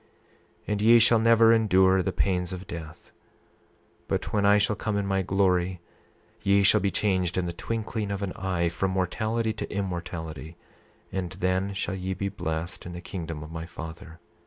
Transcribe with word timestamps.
28:8 0.01 0.07
And 0.69 0.81
ye 0.81 0.97
shall 0.97 1.19
never 1.19 1.53
endure 1.53 2.01
the 2.01 2.11
pains 2.11 2.51
of 2.51 2.65
death; 2.65 3.11
but 4.07 4.33
when 4.33 4.47
I 4.47 4.57
shall 4.57 4.75
come 4.75 4.97
in 4.97 5.05
my 5.05 5.21
glory 5.21 5.79
ye 6.41 6.63
shall 6.63 6.79
be 6.81 6.89
changed 6.89 7.37
in 7.37 7.45
the 7.45 7.53
twinkling 7.53 8.09
of 8.09 8.23
an 8.23 8.33
eye 8.33 8.67
from 8.69 8.89
mortality 8.89 9.53
to 9.53 9.71
immortality; 9.71 10.57
and 11.11 11.33
then 11.33 11.75
shall 11.75 11.93
ye 11.93 12.15
be 12.15 12.29
blessed 12.29 12.87
in 12.87 12.93
the 12.93 12.99
kingdom 13.01 13.43
of 13.43 13.51
my 13.51 13.67
Father. 13.67 14.19